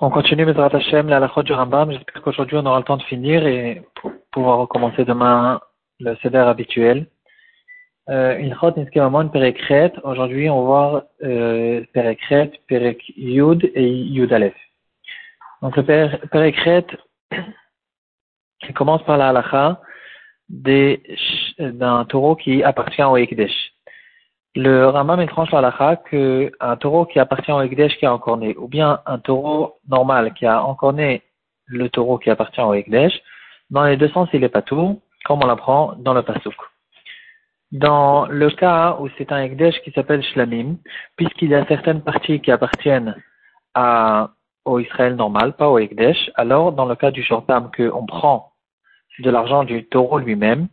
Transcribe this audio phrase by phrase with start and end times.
[0.00, 1.92] On continue Bezrat Hashem, la halachot du Rambam.
[1.92, 3.82] J'espère qu'aujourd'hui on aura le temps de finir et
[4.30, 5.60] pouvoir recommencer demain
[5.98, 7.06] le seder habituel.
[8.10, 9.94] Euh, une chot niskemamon perekret.
[10.02, 14.60] Aujourd'hui on va voir euh, perekret, perek yud et yud aleph.
[15.62, 15.82] Donc le
[16.26, 16.86] perekret
[18.74, 19.80] commence par la halacha
[20.50, 23.71] d'un taureau qui appartient au Ekdesh.
[24.54, 28.54] Le Rambam étrange la que qu'un taureau qui appartient au Ekdesh qui a encore né,
[28.58, 31.22] ou bien un taureau normal qui a encore né
[31.66, 33.14] le taureau qui appartient au Ekdesh,
[33.70, 36.54] dans les deux sens, il est pas tout, comme on l'apprend dans le Pasuk.
[37.70, 40.76] Dans le cas où c'est un Ekdesh qui s'appelle Shlamim,
[41.16, 43.16] puisqu'il y a certaines parties qui appartiennent
[43.72, 44.32] à,
[44.66, 48.52] au Israël normal, pas au Ekdesh, alors dans le cas du Shortam qu'on prend
[49.18, 50.68] de l'argent du taureau lui-même,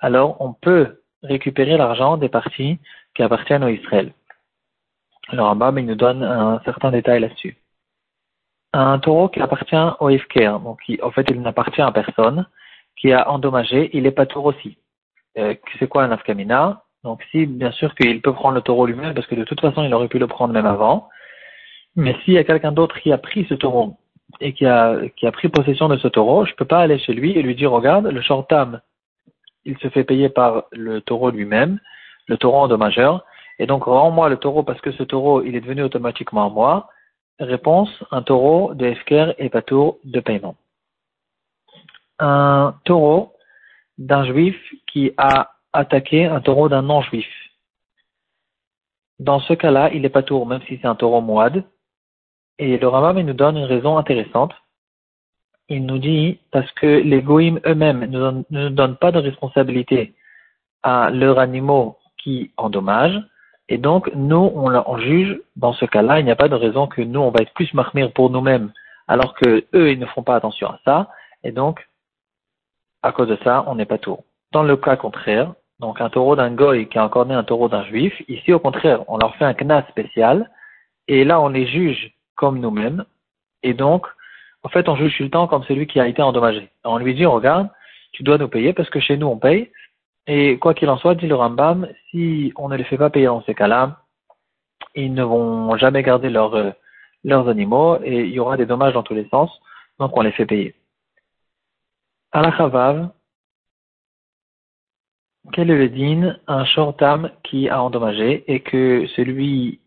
[0.00, 2.78] alors on peut récupérer l'argent des parties
[3.14, 4.12] qui appartiennent au Israël.
[5.28, 7.56] Alors Rambam, il nous donne un certain détail là-dessus.
[8.72, 12.46] Un taureau qui appartient au Ifker, donc qui, en fait il n'appartient à personne,
[12.96, 14.78] qui a endommagé, il est pas tour aussi.
[15.38, 16.82] Euh, c'est quoi un afkamina?
[17.02, 19.84] Donc si, bien sûr qu'il peut prendre le taureau lui-même, parce que de toute façon
[19.84, 21.08] il aurait pu le prendre même avant,
[21.96, 23.96] mais s'il y a quelqu'un d'autre qui a pris ce taureau
[24.40, 27.12] et qui a, qui a pris possession de ce taureau, je peux pas aller chez
[27.12, 28.80] lui et lui dire, regarde, le shortam,
[29.64, 31.78] il se fait payer par le taureau lui-même,
[32.26, 33.24] le taureau endommageur,
[33.58, 36.88] et donc rends-moi le taureau parce que ce taureau, il est devenu automatiquement à moi.
[37.38, 40.56] Réponse, un taureau de Efker et pas tour de paiement.
[42.18, 43.32] Un taureau
[43.98, 44.56] d'un juif
[44.92, 47.26] qui a attaqué un taureau d'un non-juif.
[49.18, 51.64] Dans ce cas-là, il est pas tour, même si c'est un taureau moide.
[52.58, 54.52] Et le Rambam nous donne une raison intéressante.
[55.68, 58.04] Il nous dit, parce que les goïms eux-mêmes
[58.50, 60.14] ne donnent pas de responsabilité
[60.82, 63.20] à leurs animaux qui endommage.
[63.68, 67.02] Et donc, nous, on, juge, dans ce cas-là, il n'y a pas de raison que
[67.02, 68.72] nous, on va être plus marmire pour nous-mêmes,
[69.08, 71.08] alors que eux, ils ne font pas attention à ça.
[71.44, 71.86] Et donc,
[73.02, 74.18] à cause de ça, on n'est pas tout.
[74.52, 77.68] Dans le cas contraire, donc un taureau d'un goy qui a encore né un taureau
[77.68, 80.50] d'un juif, ici, au contraire, on leur fait un knas spécial,
[81.08, 83.04] et là, on les juge comme nous-mêmes.
[83.62, 84.06] Et donc,
[84.62, 86.70] en fait, on juge temps comme celui qui a été endommagé.
[86.84, 87.68] On lui dit, regarde,
[88.12, 89.70] tu dois nous payer parce que chez nous, on paye,
[90.26, 93.26] et quoi qu'il en soit, dit le Rambam, si on ne les fait pas payer
[93.26, 94.00] dans ces cas-là,
[94.94, 96.72] ils ne vont jamais garder euh,
[97.24, 99.50] leurs animaux et il y aura des dommages dans tous les sens,
[99.98, 100.74] donc on les fait payer.
[102.32, 103.10] À la Chavav,
[105.52, 109.80] quel est le din Un shortam qui a endommagé et que celui,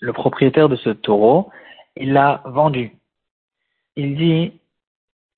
[0.00, 1.50] le propriétaire de ce taureau,
[1.96, 2.96] il l'a vendu?
[3.96, 4.60] Il dit,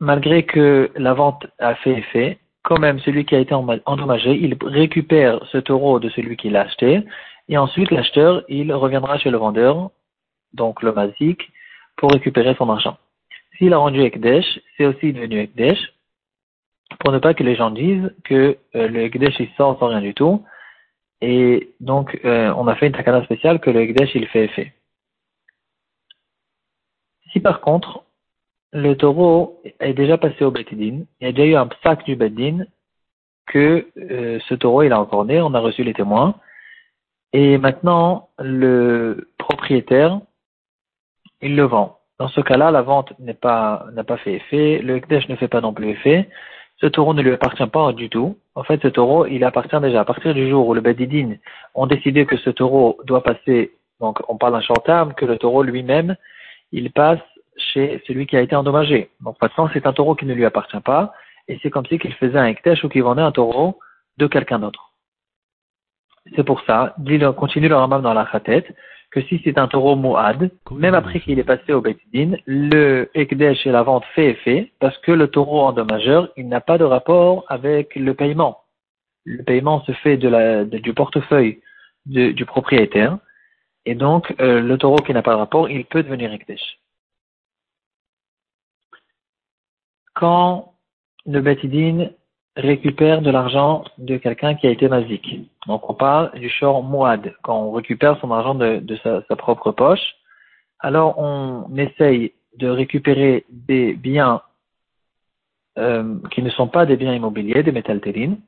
[0.00, 4.56] malgré que la vente a fait effet, quand même celui qui a été endommagé, il
[4.62, 7.02] récupère ce taureau de celui qui l'a acheté,
[7.48, 9.90] et ensuite l'acheteur, il reviendra chez le vendeur,
[10.52, 11.50] donc le mazik,
[11.96, 12.96] pour récupérer son argent.
[13.58, 15.92] S'il a rendu Ekdesh, c'est aussi devenu Ekdesh,
[17.00, 20.00] pour ne pas que les gens disent que euh, le Ekdesh il sort sans rien
[20.00, 20.44] du tout,
[21.20, 24.72] et donc euh, on a fait une takana spéciale que le Ekdesh il fait effet.
[27.32, 28.01] Si par contre,
[28.72, 31.04] le taureau est déjà passé au Betidin.
[31.20, 32.64] Il y a déjà eu un sac du Bedin
[33.46, 36.34] que euh, ce taureau il a encore né, on a reçu les témoins.
[37.34, 40.20] Et maintenant, le propriétaire,
[41.40, 41.98] il le vend.
[42.18, 45.72] Dans ce cas-là, la vente n'a pas fait effet, le Ekdesh ne fait pas non
[45.72, 46.28] plus effet,
[46.76, 48.36] ce taureau ne lui appartient pas du tout.
[48.54, 50.00] En fait, ce taureau, il appartient déjà.
[50.00, 51.36] À partir du jour où le Bedidin
[51.74, 55.62] ont décidé que ce taureau doit passer, donc on parle d'un short que le taureau
[55.62, 56.16] lui-même,
[56.70, 57.20] il passe
[57.56, 59.10] chez celui qui a été endommagé.
[59.20, 61.12] Donc maintenant, c'est un taureau qui ne lui appartient pas,
[61.48, 63.78] et c'est comme si qu'il faisait un ektesh ou qu'il vendait un taureau
[64.18, 64.92] de quelqu'un d'autre.
[66.36, 68.64] C'est pour ça, dit continue le Rambam dans la khatet,
[69.10, 73.66] que si c'est un taureau mouad, même après qu'il est passé au Betidin, le ekdesh
[73.66, 77.44] et la vente fait effet, parce que le taureau endommageur, il n'a pas de rapport
[77.48, 78.62] avec le paiement.
[79.24, 81.60] Le paiement se fait de la, du portefeuille
[82.06, 83.18] du propriétaire,
[83.84, 86.81] et donc euh, le taureau qui n'a pas de rapport, il peut devenir ekdesh.
[90.22, 90.74] Quand
[91.26, 92.10] le Betidin
[92.54, 95.26] récupère de l'argent de quelqu'un qui a été mazik.
[95.66, 100.14] Donc on parle du shor mouad, quand on récupère son argent de, sa, propre poche,
[100.78, 104.42] alors on essaye de récupérer des biens
[105.76, 108.38] euh, qui ne sont pas des biens immobiliers, des métaltélines.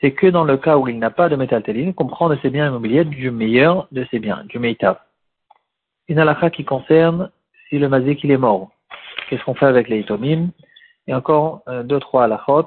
[0.00, 2.50] C'est que dans le cas où il n'a pas de métaltéline qu'on prend de ces
[2.50, 4.96] biens immobiliers du meilleur de ces biens, du meitav.
[6.06, 7.32] Une halakha qui concerne
[7.68, 8.70] si le mazik il est mort.
[9.28, 10.50] Qu'est-ce qu'on fait avec les itomim?
[11.06, 12.66] Et encore euh, deux, trois halachot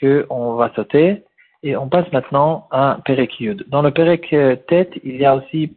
[0.00, 1.24] qu'on va sauter.
[1.64, 3.64] Et on passe maintenant à Perek Yud.
[3.68, 4.34] Dans le Perek
[4.66, 5.76] Tête, il y a aussi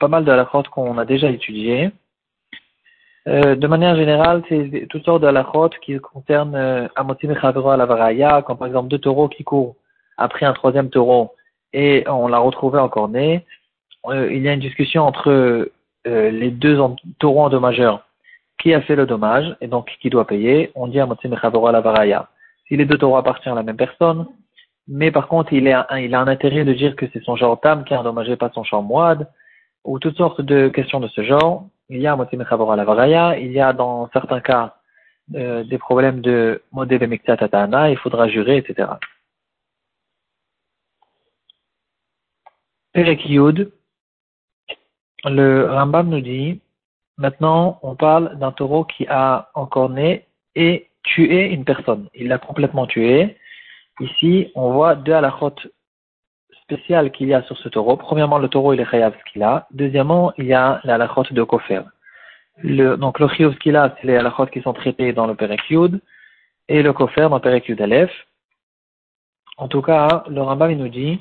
[0.00, 1.92] pas mal de halachot qu'on a déjà étudié.
[3.28, 7.86] Euh, de manière générale, c'est toutes sortes de halachot qui concernent euh, Amotim à la
[7.86, 9.76] Varaya, comme par exemple deux taureaux qui courent
[10.16, 11.32] après un troisième taureau
[11.72, 13.44] et on l'a retrouvé encore né.
[14.06, 15.30] Euh, il y a une discussion entre
[16.06, 16.78] euh, les deux
[17.18, 18.06] taureaux endommageurs.
[18.58, 22.28] Qui a fait le dommage et donc qui doit payer On dit à la Varaya.
[22.68, 24.26] Si les deux taureaux appartiennent à la même personne,
[24.88, 27.94] mais par contre, il, a un intérêt de dire que c'est son genre tam qui
[27.94, 29.28] a endommagé, pas son champ moide,
[29.84, 31.68] ou toutes sortes de questions de ce genre.
[31.88, 34.76] Il y a à la varaya, il y a dans certains cas
[35.34, 38.88] euh, des problèmes de modèle tatana, il faudra jurer, etc.
[42.92, 43.26] Perek
[45.24, 46.60] le Rambam nous dit,
[47.24, 52.08] maintenant on parle d'un taureau qui a encore né et tué une personne.
[52.14, 53.36] Il l'a complètement tué,
[54.00, 55.54] Ici, on voit deux halachot
[56.62, 57.96] spéciales qu'il y a sur ce taureau.
[57.96, 59.66] Premièrement, le taureau, il est chayav ce qu'il a.
[59.70, 61.82] Deuxièmement, il y a la halachot de kofer.
[62.64, 65.60] Donc, le chayav qu'il a, c'est les halachot qui sont traités dans le Perek
[66.68, 68.08] et le kofer dans le Perek Yud.
[69.58, 71.20] En tout cas, le Rambam, nous dit,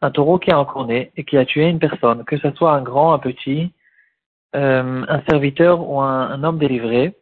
[0.00, 2.72] un taureau qui a encore né et qui a tué une personne, que ce soit
[2.72, 3.72] un grand, un petit,
[4.54, 7.16] euh, un serviteur ou un, un, homme délivré,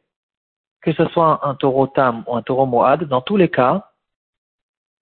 [0.82, 3.91] que ce soit un, taureau tam ou un taureau moad, dans tous les cas,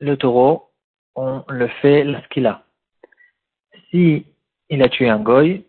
[0.01, 0.71] le taureau,
[1.15, 2.63] on le fait ce qu'il a.
[3.91, 4.27] Si
[4.69, 5.65] il a tué un goy,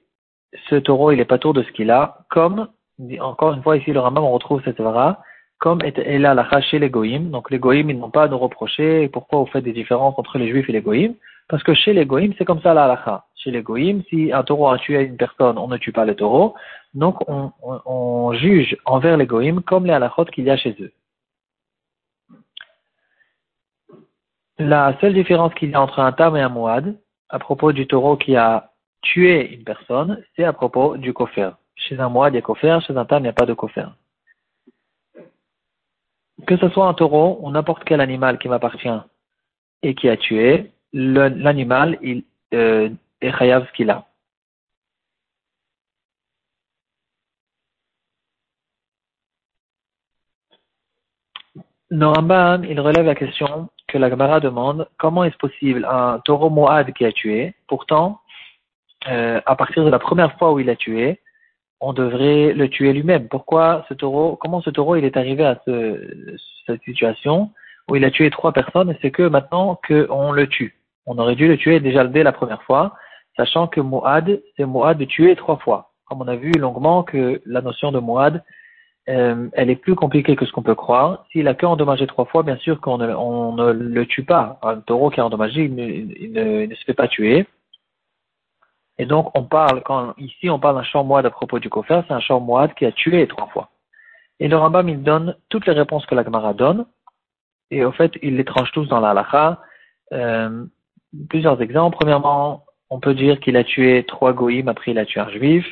[0.70, 2.68] ce taureau, il est pas tour de ce qu'il a, comme,
[3.20, 5.22] encore une fois, ici, le Rambam, on retrouve cette vara,
[5.60, 7.30] comme est là la chez les goïms.
[7.32, 10.38] Donc, les goïms, ils n'ont pas à nous reprocher pourquoi vous faites des différences entre
[10.38, 11.16] les juifs et les goïms.
[11.48, 13.26] Parce que chez les goïms, c'est comme ça la.
[13.40, 16.14] Chez les goïms, si un taureau a tué une personne, on ne tue pas le
[16.14, 16.56] taureau.
[16.94, 20.92] Donc, on, juge envers les goïms comme les halachot qu'il y a chez eux.
[24.58, 27.00] La seule différence qu'il y a entre un tam et un mouad,
[27.30, 28.72] à propos du taureau qui a
[29.02, 31.52] tué une personne, c'est à propos du kofer.
[31.76, 33.54] Chez un mouad, il y a kofer, chez un tam, il n'y a pas de
[33.54, 33.88] kofer.
[36.46, 39.00] Que ce soit un taureau ou n'importe quel animal qui m'appartient
[39.82, 42.90] et qui a tué, l'animal, il euh,
[43.22, 44.06] est chayav ce qu'il a.
[51.92, 56.94] Le il relève la question que la Gemara demande comment est-ce possible un taureau Moad
[56.94, 58.22] qui a tué, pourtant,
[59.08, 61.20] euh, à partir de la première fois où il a tué,
[61.80, 63.28] on devrait le tuer lui-même.
[63.28, 66.38] Pourquoi ce taureau, comment ce taureau il est arrivé à ce,
[66.68, 67.52] cette situation
[67.88, 70.76] où il a tué trois personnes et c'est que maintenant qu'on le tue?
[71.08, 72.96] On aurait dû le tuer déjà dès la première fois,
[73.40, 75.92] sachant que Moad, c'est Moad de tuer trois fois.
[76.06, 78.44] Comme on a vu longuement que la notion de Moad,
[79.08, 81.26] euh, elle est plus compliquée que ce qu'on peut croire.
[81.32, 84.60] S'il a que endommagé trois fois, bien sûr qu'on ne, le tue pas.
[84.62, 87.48] Un taureau qui a endommagé, il ne, se fait pas tuer.
[88.98, 89.82] Et donc, on parle,
[90.18, 92.86] ici on parle d'un champ moide à propos du kofer, c'est un champ moide qui
[92.86, 93.70] a tué trois fois.
[94.42, 96.86] Et le Rambam, il donne toutes les réponses que la Gemara donne.
[97.72, 99.62] Et au fait, il les tranche tous dans la halakha.
[100.12, 100.66] Euh,
[101.30, 101.96] plusieurs exemples.
[101.98, 105.66] Premièrement, on peut dire qu'il a tué trois goïms, après il a tué un juif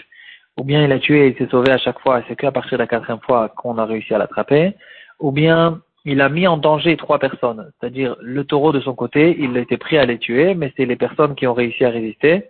[0.58, 2.78] ou bien il a tué et il s'est sauvé à chaque fois, c'est qu'à partir
[2.78, 4.76] de la quatrième fois qu'on a réussi à l'attraper,
[5.20, 9.36] ou bien il a mis en danger trois personnes, c'est-à-dire le taureau de son côté,
[9.40, 12.50] il était prêt à les tuer, mais c'est les personnes qui ont réussi à résister.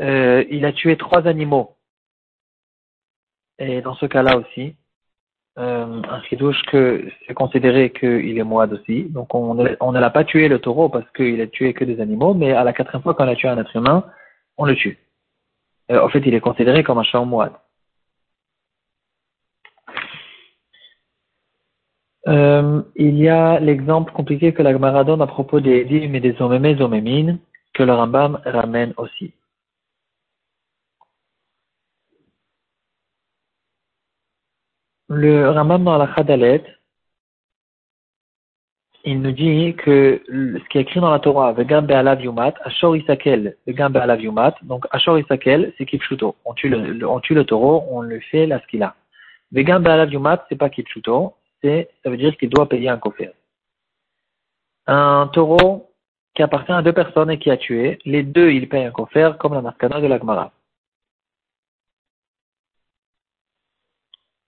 [0.00, 1.76] Euh, il a tué trois animaux.
[3.58, 4.76] Et dans ce cas-là aussi,
[5.56, 9.04] euh, un skidouche que c'est considéré qu'il est moide aussi.
[9.04, 12.34] Donc on, ne l'a pas tué le taureau parce qu'il a tué que des animaux,
[12.34, 14.04] mais à la quatrième fois qu'on a tué un être humain,
[14.56, 14.98] on le tue.
[15.90, 17.52] Euh, en fait, il est considéré comme un champ moine.
[22.26, 26.20] Euh, il y a l'exemple compliqué que la Gemara donne à propos des dîmes et
[26.20, 27.38] des omémés omémines,
[27.74, 29.34] que le Rambam ramène aussi.
[35.14, 36.64] Le Rambam dans la Khadalet,
[39.04, 42.96] il nous dit que ce qui est écrit dans la Torah, Vegam Be'alav Yumat, Ashor
[42.96, 46.34] Isakel, Vegam Be'alav Yumat, donc Ashor Isakel, c'est Kipchuto.
[46.44, 48.96] On tue le, on le taureau, on le fait là ce qu'il a.
[49.52, 53.30] Vegam Be'alav Yumat, c'est pas Kipchuto, ça veut dire qu'il doit payer un kofer.
[54.88, 55.90] Un taureau
[56.34, 59.36] qui appartient à deux personnes et qui a tué, les deux, ils payent un kofer,
[59.38, 60.50] comme la marcana de l'Agmara.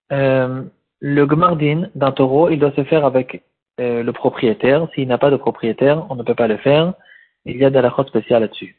[0.09, 3.43] Le gmardin d'un taureau, il doit se faire avec
[3.79, 4.87] euh, le propriétaire.
[4.93, 6.93] S'il n'a pas de propriétaire, on ne peut pas le faire.
[7.45, 8.75] Il y a de la spéciale là-dessus.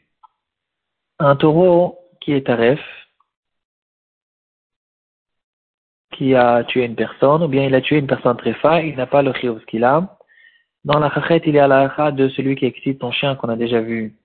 [1.19, 2.79] Un taureau qui est taref,
[6.11, 8.95] qui a tué une personne, ou bien il a tué une personne très tréfa, il
[8.95, 10.17] n'a pas le chiyuv qu'il a.
[10.83, 13.55] Dans la chachet, il y a la de celui qui excite ton chien qu'on a
[13.55, 14.15] déjà vu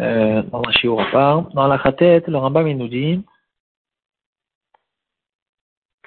[0.00, 1.42] euh, dans à part.
[1.54, 3.24] Dans la chatet, le Rambam il nous dit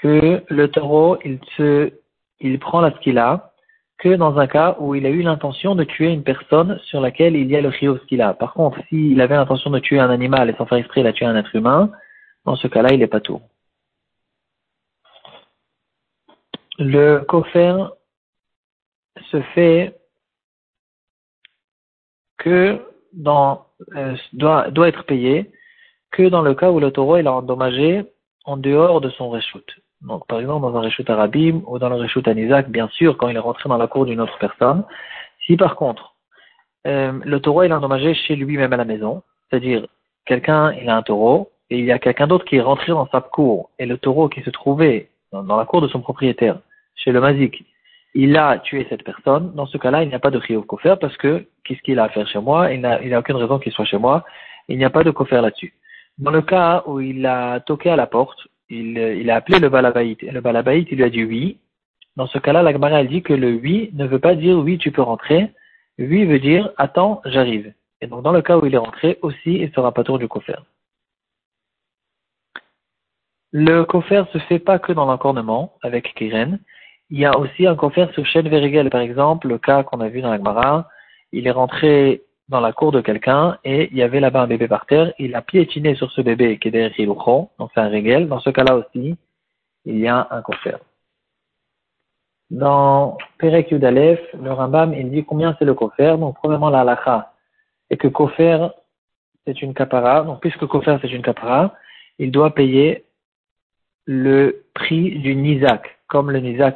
[0.02, 1.94] que le taureau, il se,
[2.40, 3.54] il prend la skila
[4.00, 7.36] que dans un cas où il a eu l'intention de tuer une personne sur laquelle
[7.36, 8.34] il y a le rio skila.
[8.34, 11.14] Par contre, s'il avait l'intention de tuer un animal et sans faire exprès, il a
[11.14, 11.92] tué un être humain,
[12.46, 13.42] dans ce cas-là, il n'est pas tout.
[16.80, 17.76] Le cofer
[19.30, 20.00] se fait
[22.40, 22.80] que
[23.14, 25.52] dans, euh, doit, doit être payé
[26.10, 28.04] que dans le cas où le taureau est endommagé
[28.46, 29.64] en dehors de son reshoot.
[30.02, 33.28] Donc, par exemple, dans un reshoot arabim ou dans le reshoot anizak, bien sûr, quand
[33.28, 34.84] il est rentré dans la cour d'une autre personne.
[35.46, 36.16] Si par contre,
[36.88, 39.88] euh, le taureau est endommagé chez lui-même à la maison, c'est-à-dire
[40.26, 43.08] quelqu'un, il a un taureau, et il y a quelqu'un d'autre qui est rentré dans
[43.08, 46.60] sa cour, et le taureau qui se trouvait dans, la cour de son propriétaire,
[46.96, 47.64] chez le mazik,
[48.14, 50.96] il a tué cette personne, dans ce cas-là, il n'y a pas de chiyuv kofer
[51.00, 52.74] parce que qu'est-ce qu'il a à faire chez moi?
[52.74, 54.26] Il n'a aucune raison qu'il soit chez moi.
[54.68, 55.74] Il n'y a pas de kofer là-dessus.
[56.18, 59.70] Dans le cas où il a toqué à la porte, il, il a appelé le
[59.70, 60.24] balabaït.
[60.24, 61.60] Et le balabaït, il lui a dit oui.
[62.16, 64.92] Dans ce cas-là, la Gemara, dit que le oui ne veut pas dire oui, tu
[64.92, 65.52] peux rentrer.
[66.00, 67.74] Oui veut dire attends, j'arrive.
[68.02, 70.28] Et donc, dans le cas où il est rentré, aussi, il sera pas tour du
[70.28, 70.58] kofer.
[73.52, 76.60] Le kofer se fait pas que dans l'encornement, avec Kiren.
[77.10, 80.08] Il y a aussi un kofer sur chaîne Verigel, par exemple, le cas qu'on a
[80.08, 80.90] vu dans la Gemara.
[81.34, 84.68] Il est rentré dans la cour de quelqu'un et il y avait là-bas un bébé
[84.68, 85.14] par terre.
[85.18, 88.28] Il a piétiné sur ce bébé qui est derrière Hiluchon, donc c'est un régel.
[88.28, 89.16] Dans ce cas-là aussi,
[89.86, 90.76] il y a un kofer.
[92.50, 96.18] Dans Perek Yudalef, le Rambam, il dit combien c'est le kofer.
[96.18, 97.32] Donc, premièrement, la halacha
[97.90, 98.68] et que kofer,
[99.46, 100.24] c'est une kapara.
[100.24, 101.74] Donc, puisque kofer, c'est une kapara,
[102.20, 103.06] il doit payer
[104.06, 106.00] le prix du nizak.
[106.08, 106.76] Comme le nizak,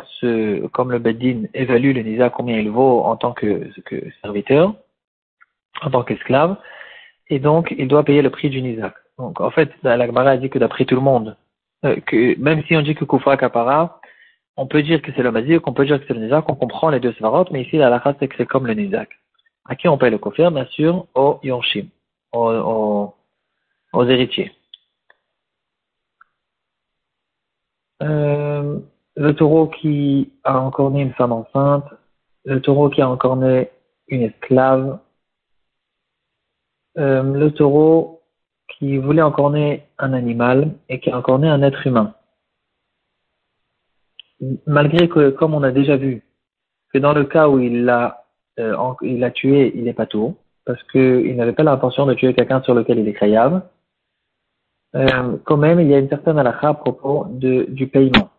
[0.71, 3.69] comme le bedin évalue le nizak combien il vaut en tant que
[4.21, 4.73] serviteur,
[5.81, 6.57] en tant qu'esclave,
[7.29, 8.93] et donc il doit payer le prix du nizak.
[9.17, 11.37] Donc en fait, la dit que d'après tout le monde,
[11.85, 13.99] euh, que même si on dit que Kufra Kapara,
[14.57, 16.55] on peut dire que c'est le mazik, on peut dire que c'est le nizak, on
[16.55, 19.09] comprend les deux svarot, mais ici la lacha c'est que c'est comme le nizak.
[19.65, 20.51] À qui on paye le kofir?
[20.51, 21.87] Bien sûr, aux yonshim,
[22.33, 23.13] aux,
[23.93, 24.51] aux, héritiers.
[28.03, 28.79] Euh,
[29.15, 31.85] le taureau qui a encore né une femme enceinte,
[32.43, 33.69] le taureau qui a encore né
[34.07, 34.99] une esclave,
[36.95, 38.21] le taureau
[38.77, 42.13] qui voulait encorner un animal et qui a un être humain.
[44.65, 46.23] Malgré que, comme on a déjà vu,
[46.93, 48.25] que dans le cas où il l'a
[48.59, 50.35] euh, il a tué, il n'est pas tout,
[50.65, 53.63] parce qu'il n'avait pas l'intention de tuer quelqu'un sur lequel il est khayab.
[54.95, 58.29] Euh, quand même, il y a une certaine halakha à propos de, du paiement.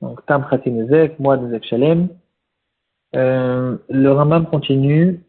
[0.00, 2.08] Donc, Tam Khatinezek, moi de Shalem.
[3.14, 5.20] Euh, le Rambam continue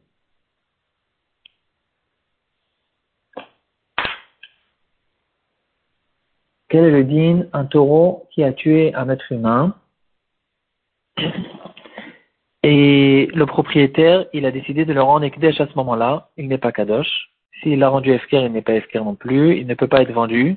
[6.72, 9.76] Quel est le din Un taureau qui a tué un être humain.
[12.64, 16.30] Et le propriétaire, il a décidé de le rendre Ekdesh à ce moment-là.
[16.38, 17.30] Il n'est pas Kadosh.
[17.62, 19.58] S'il l'a rendu Efker, il n'est pas Efker non plus.
[19.58, 20.56] Il ne peut pas être vendu.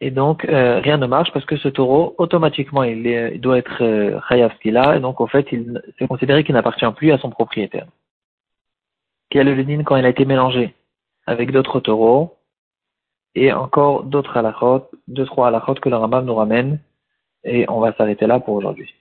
[0.00, 4.20] Et donc, euh, rien ne marche parce que ce taureau, automatiquement, il, doit être euh,
[4.28, 7.86] Chayav Et donc, au fait, il c'est considéré qu'il n'appartient plus à son propriétaire.
[9.30, 10.76] Quel est le din quand il a été mélangé
[11.26, 12.36] avec d'autres taureaux
[13.34, 16.80] et encore d'autres halachot, deux, trois halachot que le Rambam nous ramène,
[17.44, 18.92] et on va s'arrêter là pour aujourd'hui.